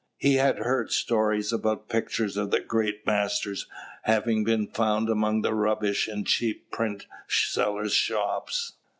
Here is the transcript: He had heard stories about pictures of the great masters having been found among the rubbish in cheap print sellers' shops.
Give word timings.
He 0.17 0.37
had 0.37 0.57
heard 0.57 0.91
stories 0.91 1.53
about 1.53 1.87
pictures 1.87 2.35
of 2.35 2.49
the 2.49 2.59
great 2.59 3.05
masters 3.05 3.67
having 4.01 4.43
been 4.43 4.65
found 4.65 5.11
among 5.11 5.43
the 5.43 5.53
rubbish 5.53 6.09
in 6.09 6.25
cheap 6.25 6.71
print 6.71 7.05
sellers' 7.27 7.93
shops. 7.93 8.73